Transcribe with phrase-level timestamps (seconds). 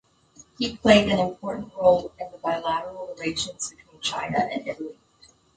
[0.57, 4.97] He played an important role in the bilateral relations between China and Italy.